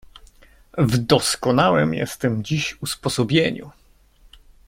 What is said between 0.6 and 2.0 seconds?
"W doskonałem